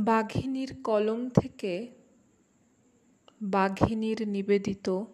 বাঘিনীর 0.00 0.82
কলম 0.84 1.28
থেকে 1.28 1.94
বাঘিনীর 3.42 4.28
নিবেদিত 4.28 5.04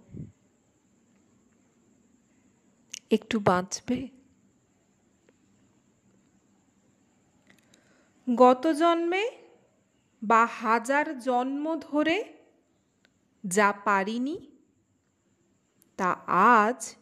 একটু 3.11 3.38
বাঁচবে? 3.38 4.09
গত 8.35 8.67
জন্মে 8.67 9.31
বা 10.22 10.46
হাজার 10.46 11.21
জন্ম 11.21 11.79
ধরে 11.81 12.24
যা 13.47 13.72
পারিনি, 13.72 14.38
তা 15.97 16.10
আজ 16.27 16.95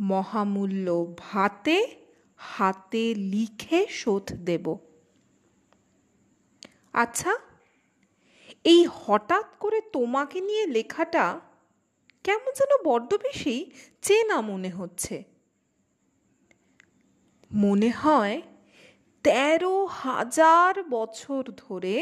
মহামূল্য 0.00 1.14
ভাতে 1.18 1.96
হাতে 2.36 3.14
লিখে 3.14 3.86
শোধ 3.90 4.32
দেব। 4.32 4.89
আচ্ছা 6.94 7.32
এই 8.64 8.86
হঠাৎ 8.86 9.46
করে 9.58 9.80
তোমাকে 9.92 10.40
নিয়ে 10.40 10.66
লেখাটা 10.66 11.40
কেমন 12.24 12.50
যেন 12.54 12.72
বড্ড 12.84 13.10
বেশি 13.16 13.70
চেনা 14.02 14.40
মনে 14.40 14.70
হচ্ছে। 14.70 15.24
মনে 17.52 17.90
হয় 17.90 18.42
তেরো 19.24 19.84
হাজার 19.84 20.82
বছর 20.82 21.42
ধরে 21.56 21.96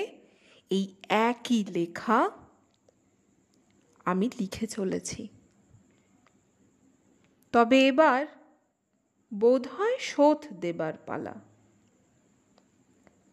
এই 0.71 0.95
একই 1.09 1.65
লেখা 1.65 2.31
আমি 4.05 4.31
লিখে 4.41 4.67
চলেছি। 4.67 5.29
তবে 7.53 7.89
এবার 7.89 8.27
বোধহয় 9.33 9.99
শোধ 10.01 10.47
দেবার 10.61 10.95
পালা। 11.07 11.35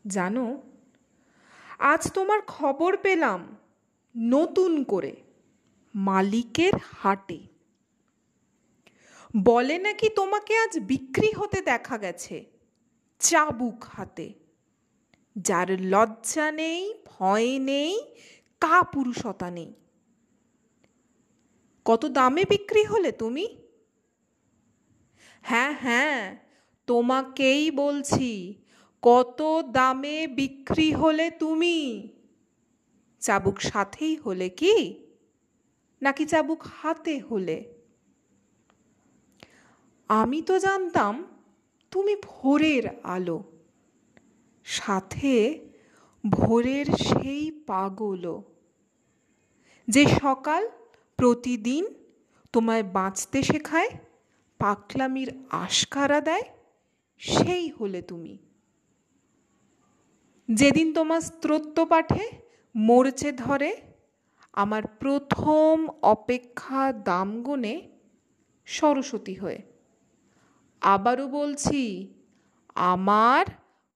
জানো 0.08 0.62
আজ 1.80 2.12
তোমার 2.14 2.42
খবর 2.42 2.98
পেলাম 2.98 3.58
নতুন 4.18 4.84
করে 4.84 5.16
মালিকের 5.96 6.74
হাটে। 6.98 7.40
বলে 9.38 9.78
নাকি 9.78 10.10
তোমাকে 10.10 10.58
আজ 10.58 10.80
বিক্রি 10.80 11.32
হতে 11.32 11.62
দেখা 11.62 11.98
গেছে 11.98 12.46
চাবুক 13.20 13.84
হাতে। 13.84 14.34
যার 15.38 15.82
লজ্জা 15.82 16.52
নেই, 16.52 16.94
ভয় 17.06 17.60
নেই 17.60 18.14
কা 18.62 18.84
পুরুষতা 18.84 19.52
নেই। 19.52 19.74
কত 21.86 22.06
দামে 22.06 22.46
বিক্রি 22.50 22.84
হলে 22.84 23.12
তুমি? 23.12 23.58
হ্যাঁ 25.42 25.76
হ্যাঁ 25.82 26.38
তোমাকেই 26.88 27.72
বলছি 27.72 28.64
কত 29.08 29.62
দামে 29.72 30.28
বিক্রি 30.28 30.94
হলে 30.94 31.32
তুমি? 31.32 32.08
চাবুক 33.20 33.62
সাথেই 33.62 34.16
হলে 34.16 34.50
কি? 34.50 35.06
নাকি 36.02 36.26
চাবুক 36.26 36.64
হাতে 36.64 37.20
হলে? 37.20 37.74
আমি 40.08 40.42
তো 40.42 40.60
জানতাম 40.60 41.26
তুমি 41.92 42.16
ভোরের 42.16 42.84
আলো। 43.04 43.44
সাথে 44.66 45.66
ভোরের 46.30 46.86
সেই 46.86 47.52
পাগলও। 47.52 48.44
যে 49.88 50.06
সকাল 50.06 50.70
প্রতিদিন 51.18 51.94
তোমায় 52.54 52.84
বাঁচতে 52.84 53.44
শেখায় 53.44 53.90
পাকলামির 54.58 55.32
আশকারা 55.50 56.22
দেয়, 56.22 56.44
সেই 57.18 57.70
হলে 57.70 58.02
তুমি। 58.02 58.38
যেদিন 60.50 60.94
তোমার 60.94 61.22
স্ত্রোত্ব 61.22 61.86
পাঠে 61.86 62.30
মরচে 62.76 63.32
ধরে, 63.32 63.76
আমার 64.54 64.84
প্রথম 65.00 65.88
অপেক্ষা 66.02 66.94
দাম 66.94 67.44
গুনে 67.44 67.90
সরস্বতী 68.66 69.34
হয়ে। 69.34 69.62
আবারও 70.82 71.28
বলছি, 71.28 72.14
আমার 72.76 73.46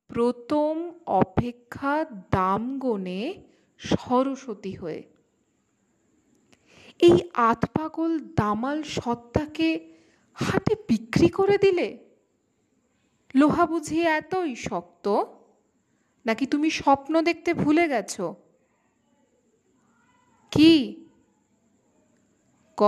প্রথম 0.07 0.91
অপেক্ষা 1.05 2.05
দাম 2.31 2.79
গনে 2.79 3.43
সরস্বতী 3.77 4.73
হয়ে। 4.73 5.03
এই 6.99 7.19
আতপাগল 7.33 8.19
দামাল 8.19 8.83
সত্তাকে 8.83 9.95
হাটে 10.33 10.75
বিক্রি 10.75 11.27
করে 11.27 11.57
দিলে? 11.57 11.97
লোহা 13.35 13.65
বুঝিয়ে 13.65 14.03
এতই 14.03 14.55
শক্ত 14.55 15.23
নাকি 16.25 16.45
তুমি 16.45 16.69
স্বপ্ন 16.69 17.21
দেখতে 17.21 17.53
ভুলে 17.53 17.87
গেছো? 17.87 18.35
কি? 20.51 20.73
ক? 22.77 22.83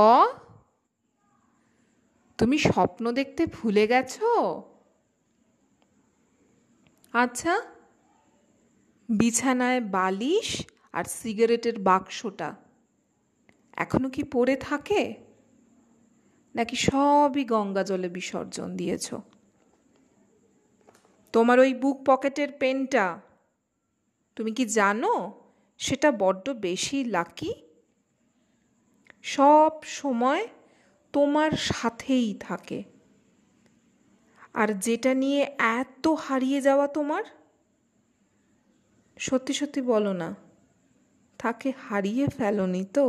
তুমি 2.38 2.58
স্বপ্ন 2.58 3.12
দেখতে 3.12 3.46
ভুলে 3.46 3.88
গেছো? 3.88 4.30
আচ্ছা 7.14 7.62
বিছানায় 9.09 9.81
বালিশ 9.81 10.66
আর 10.94 11.03
সিগারেটের 11.03 11.80
বাক্সটা 11.80 12.56
এখনও 13.78 14.09
কি 14.09 14.24
পড়ে 14.24 14.56
থাকে? 14.56 15.14
নাকি 16.56 16.75
সবই 16.75 17.44
গঙ্গা 17.44 17.84
জলে 17.84 18.09
বিসর্জন 18.09 18.75
দিয়েছ? 18.75 19.14
তোমার 21.34 21.58
ওই 21.59 21.72
বুক 21.74 21.97
পকেটের 22.06 22.52
পেনটা, 22.59 23.06
তুমি 24.38 24.52
কি 24.52 24.66
জানো? 24.66 25.14
সেটা 25.80 26.09
বড্ড 26.12 26.46
বেশি 26.50 26.97
লাকি। 27.06 27.52
সব 29.24 29.72
সময় 29.84 30.44
তোমার 31.14 31.52
সাথেই 31.52 32.30
থাকে। 32.40 32.80
আর 34.53 34.70
যেটা 34.80 35.12
নিয়ে 35.14 35.41
এত 35.58 36.06
হারিয়ে 36.08 36.59
যাওয়া 36.62 36.88
তোমার? 36.88 37.24
সত্যি 39.18 39.53
সত্যি 39.53 39.81
বলো 39.81 40.14
না, 40.14 40.30
তাকে 41.40 41.70
হারিয়ে 41.90 42.25
ফেলনি 42.38 42.84
তো। 42.94 43.06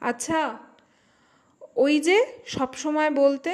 আচ্ছা 0.00 0.58
ওই 1.76 1.94
যে 2.00 2.16
সব 2.46 2.70
সময় 2.74 3.10
বলতে, 3.10 3.52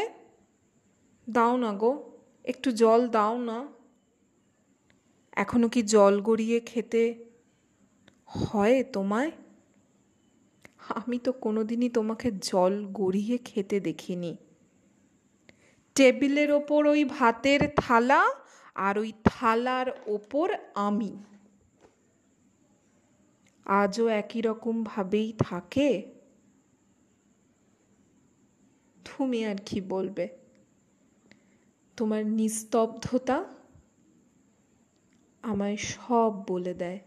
দাও 1.27 1.54
না 1.56 1.72
গো। 1.72 1.93
একটু 2.48 2.69
জল 2.72 3.09
দাও 3.09 3.34
না। 3.38 3.59
এখনও 5.32 5.69
কি 5.69 5.82
জল 5.82 6.20
গড়িয়ে 6.20 6.60
খেতে 6.60 7.03
হয় 8.26 8.84
তোমায়? 8.84 9.31
আমি 10.88 11.19
তো 11.19 11.32
কোনোদিনই 11.32 11.88
তোমাকে 11.88 12.31
জল 12.32 12.86
গড়িয়ে 12.92 13.38
খেতে 13.38 13.81
দেখিনি। 13.81 14.36
টেবিলের 15.97 16.50
ওপর 16.53 16.86
ওই 16.86 17.04
ভাতের 17.04 17.60
থালা 17.76 18.22
আর 18.75 18.98
ওই 18.98 19.12
থালার 19.25 19.86
ওপর 20.06 20.54
আমি। 20.75 21.12
আজও 23.66 24.06
একই 24.06 24.41
রকম 24.41 24.84
ভাবেই 24.84 25.32
থাকে। 25.38 25.88
তুমি 29.04 29.44
আর 29.44 29.59
কি 29.66 29.80
বলবে? 29.80 30.28
তোমার 31.98 32.22
নিস্তব্ধতা 32.26 33.38
আমায় 35.42 35.76
সব 35.76 36.32
বলে 36.48 36.75
দেয়। 36.75 37.00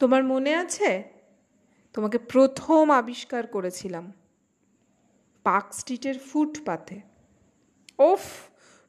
তোমার 0.00 0.22
মনে 0.24 0.52
আছে? 0.54 0.90
তোমাকে 1.94 2.18
প্রথম 2.18 2.90
আবিষ্কার 2.90 3.46
করেছিলাম 3.46 4.12
পার্ক 5.44 5.68
স্ট্রিটের 5.74 6.18
ফুটপাথে 6.18 6.98
ওফ, 7.98 8.24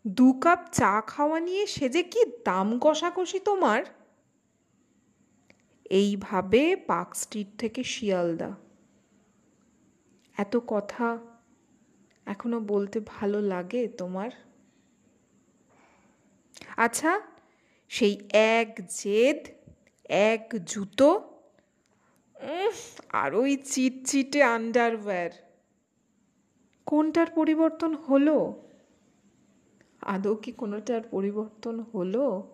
দু 0.07 0.27
কাপ 0.33 0.61
চা 0.71 0.93
খাওয়া 1.01 1.39
নিয়ে 1.39 1.63
সে 1.65 1.85
যে 1.89 2.03
কি 2.03 2.21
দাম 2.45 2.67
কষাকষি 2.79 3.39
তোমার? 3.39 3.81
এইভাবে 5.89 6.61
পার্ক 6.75 7.09
স্ট্রিট 7.15 7.49
থেকে 7.57 7.81
শিয়ালদা। 7.83 8.51
এত 10.37 10.53
কথা 10.67 11.32
এখনও 12.25 12.59
বলতে 12.59 12.99
ভালো 13.05 13.41
লাগে 13.41 13.87
তোমার? 13.87 14.29
আচ্ছা 16.77 17.21
সেই 17.89 18.29
এক 18.31 18.79
জেদ, 18.89 19.47
এক 20.09 20.53
জুতো 20.65 21.39
আর 23.09 23.35
ওই 23.35 23.57
চিটচিটে 23.57 24.43
আন্ডারওয়্যার 24.43 25.29
কোনটার 26.85 27.27
পরিবর্তন 27.35 27.95
হলো? 27.95 28.63
আদৌ 30.01 30.35
কি 30.35 30.51
কোনোটার 30.51 31.01
পরিবর্তন 31.11 31.79
হলো? 31.79 32.53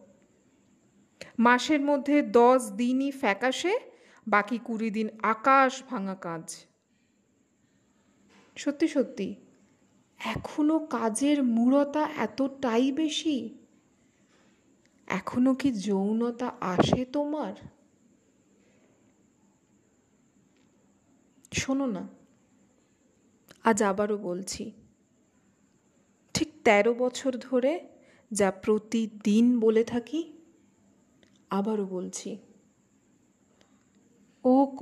মাসের 1.39 1.81
মধ্যে 1.81 2.21
দশ 2.21 2.71
দিনই 2.71 3.11
ফ্যাকাশে, 3.11 3.79
বাকি 4.27 4.59
কুড়ি 4.63 4.89
দিন 4.89 5.09
আকাশ 5.23 5.83
ভাঙা 5.83 6.15
কাজ। 6.15 6.65
সত্যি 8.55 8.87
সত্যি। 8.87 9.35
এখনও 10.19 10.79
কাজের 10.79 11.43
মূরতা 11.43 12.09
এতটাই 12.17 12.91
বেশি? 12.91 13.59
এখনও 15.07 15.55
কি 15.55 15.71
যৌনতা 15.71 16.51
আসে 16.59 17.05
তোমার? 17.05 17.53
শোনো 21.51 21.85
না, 21.85 22.07
আজ 23.63 23.83
আবারও 23.83 24.17
বলছি। 24.17 24.71
ঠিক 26.33 26.49
তেরো 26.63 26.93
বছর 26.93 27.37
ধরে 27.37 27.79
যা 28.31 28.51
প্রতিদিন 28.51 29.59
বলে 29.59 29.83
থাকি, 29.83 30.33
আবারও 31.49 31.85
বলছি। 31.85 32.37
ও 34.45 34.65
ক, 34.77 34.81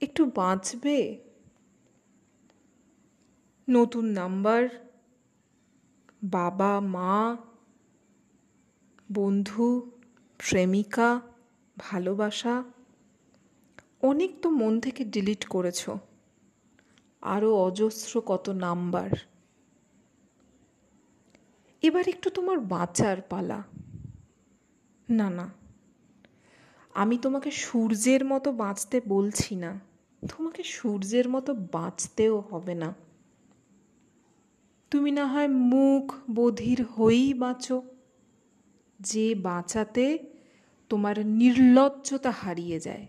একটু 0.00 0.26
বাঁচবে? 0.34 1.27
নতুন 3.68 4.04
নাম্বার, 4.04 4.68
বাবা, 6.24 6.80
মা, 6.80 7.36
বন্ধু, 9.12 9.90
প্রেমিকা, 10.38 11.20
ভালোবাসা, 11.76 12.64
অনেক 14.02 14.30
তো 14.42 14.50
মন 14.50 14.80
থেকে 14.80 15.04
ডিলিট 15.04 15.44
করেছ। 15.46 15.90
আরও 17.20 17.54
অজস্র 17.54 18.20
কত 18.20 18.48
নাম্বার। 18.48 19.10
এবার 21.82 22.08
একটু 22.08 22.30
তোমার 22.30 22.58
বাঁচার 22.58 23.16
পালা। 23.20 23.62
না 25.08 25.30
না, 25.30 25.48
আমি 26.94 27.18
তোমাকে 27.18 27.50
সূর্যের 27.50 28.24
মতো 28.24 28.52
বাঁচতে 28.52 29.00
বলছি 29.08 29.54
না। 29.54 29.80
তোমাকে 30.22 30.62
সূর্যের 30.62 31.28
মতো 31.28 31.54
বাঁচতেও 31.54 32.40
হবে 32.40 32.74
না। 32.74 33.07
তুমি 34.90 35.10
না 35.10 35.26
হয় 35.26 35.48
মুখ 35.48 36.14
বধির 36.34 36.84
হয়েই 36.84 37.34
বাঁচো। 37.34 37.82
যে 39.00 39.34
বাঁচাতে 39.34 40.18
তোমার 40.88 41.26
নির্লজ্জতা 41.26 42.30
হারিয়ে 42.30 42.80
যায়। 42.80 43.06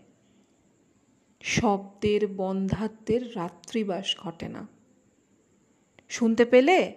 শব্দের 1.42 2.26
বন্ধাত্বের 2.26 3.36
রাত্রিবাস 3.36 4.16
ঘটে 4.18 4.48
না। 4.48 4.66
শুনতে 6.08 6.44
পেলে? 6.44 6.96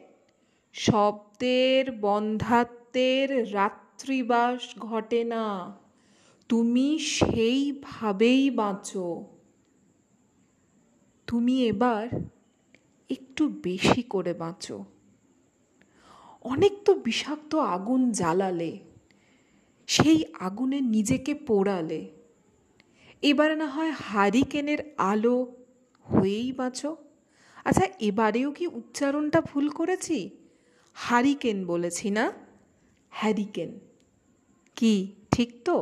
শব্দের 0.74 1.92
বন্ধাত্বের 1.92 3.54
রাত্রিবাস 3.54 4.80
ঘটে 4.80 5.24
না। 5.24 5.78
তুমি 6.50 7.00
সেইভাবেই 7.00 8.50
বাঁচো। 8.50 9.26
তুমি 11.28 11.66
এবার 11.66 12.08
একটু 13.16 13.44
বেশি 13.64 14.02
করে 14.14 14.34
বাঁচো। 14.34 14.78
অনেক 16.46 16.74
তো 16.86 16.92
বিষাক্ত 17.06 17.52
আগুন 17.76 18.02
জ্বালালে, 18.12 18.72
সেই 19.90 20.20
আগুনে 20.40 20.80
নিজেকে 20.96 21.34
পোড়ালে। 21.48 22.02
এবার 23.22 23.50
না 23.58 23.68
হয় 23.68 23.94
হারিকেনের 24.06 24.82
আলো 25.12 25.38
হয়েই 26.08 26.50
বাঁচো। 26.52 26.92
আচ্ছা 27.66 27.86
এবারেও 28.00 28.50
কি 28.52 28.66
উচ্চারণটা 28.80 29.40
ভুল 29.42 29.66
করেছি? 29.70 30.18
হারিকেন 30.94 31.58
বলেছি 31.66 32.08
না? 32.10 32.26
হ্যারিকেন 33.12 33.72
কি, 34.78 34.96
ঠিক 35.32 35.50
তো? 35.66 35.78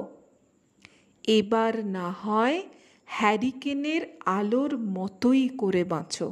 এবার 1.40 1.74
না 1.86 2.08
হয় 2.24 2.58
হ্যারিকেনের 3.06 4.04
আলোর 4.26 4.72
মতোই 4.98 5.44
করে 5.62 5.84
বাঁচো। 5.84 6.28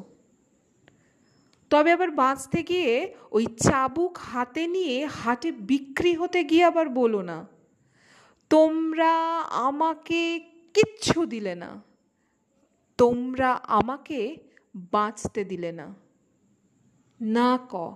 তবে 1.70 1.92
আবার 1.92 2.12
বাঁচতে 2.12 2.64
গিয়ে 2.64 3.16
ওই 3.32 3.46
চাবুক 3.46 4.18
হাতে 4.18 4.68
নিয়ে 4.68 5.06
হাটে 5.06 5.52
বিক্রি 5.52 6.16
হতে 6.16 6.44
গিয়ে 6.44 6.64
আবার 6.64 6.90
বলো 6.90 7.22
না। 7.22 7.48
তোমরা 8.50 9.40
আমাকে 9.40 10.40
কিচ্ছু 10.74 11.26
দিলে 11.26 11.56
না। 11.56 11.82
তোমরা 12.98 13.54
আমাকে 13.54 14.38
বাঁচতে 14.76 15.44
দিলে 15.44 15.72
না। 15.72 15.96
না 17.22 17.60
ক। 17.70 17.94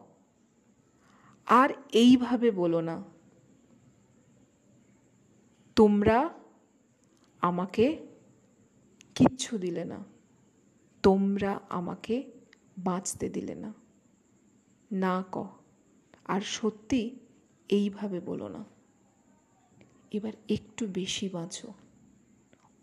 আর 1.45 1.69
এইভাবে 1.91 2.51
বলো 2.51 2.81
না। 2.81 3.03
তোমরা 5.75 6.29
আমাকে 7.41 8.07
কিচ্ছু 9.15 9.57
দিলে 9.57 9.85
না। 9.85 10.03
তোমরা 11.03 11.59
আমাকে 11.69 12.23
বাঁচতে 12.77 13.29
দিলে 13.29 13.55
না। 13.55 13.73
না 14.91 15.23
ক 15.31 15.45
আর 16.25 16.41
সত্যি 16.41 17.15
এইভাবে 17.69 18.19
বলো 18.19 18.47
না। 18.47 18.63
এবার 20.11 20.33
একটু 20.49 20.87
বেশি 20.87 21.29
বাঁচো, 21.29 21.73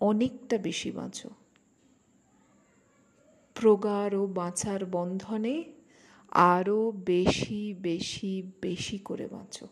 অনেকটা 0.01 0.59
বেশি 0.59 0.91
বাঁচো। 0.91 1.31
প্রগাঢ় 3.55 4.27
বাঁচার 4.27 4.87
বন্ধনে 4.87 5.65
আরও 6.31 6.91
বেশি 6.91 7.75
বেশি 7.75 8.43
বেশি 8.63 8.99
করে 8.99 9.27
বাঁচো। 9.27 9.69